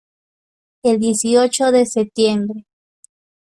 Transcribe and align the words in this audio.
el 0.81 0.97
dieciocho 0.99 1.69
de 1.71 1.85
septiembre. 1.85 2.65